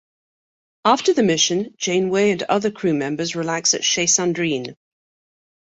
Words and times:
After 0.83 1.13
the 1.13 1.21
mission, 1.21 1.75
Janeway 1.77 2.31
and 2.31 2.41
other 2.41 2.71
crew 2.71 2.95
members 2.95 3.35
relax 3.35 3.75
at 3.75 3.85
"Chez 3.85 4.07
Sandrine". 4.07 4.73